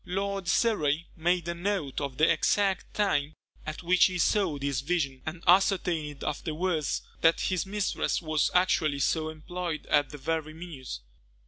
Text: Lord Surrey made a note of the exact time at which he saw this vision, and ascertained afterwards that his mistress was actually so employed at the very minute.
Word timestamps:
Lord 0.03 0.47
Surrey 0.47 1.09
made 1.15 1.47
a 1.47 1.53
note 1.53 2.01
of 2.01 2.17
the 2.17 2.27
exact 2.27 2.91
time 2.95 3.35
at 3.67 3.83
which 3.83 4.05
he 4.05 4.17
saw 4.17 4.57
this 4.57 4.81
vision, 4.81 5.21
and 5.27 5.43
ascertained 5.45 6.23
afterwards 6.23 7.03
that 7.21 7.39
his 7.39 7.67
mistress 7.67 8.19
was 8.19 8.49
actually 8.55 8.97
so 8.97 9.29
employed 9.29 9.85
at 9.91 10.09
the 10.09 10.17
very 10.17 10.55
minute. 10.55 11.01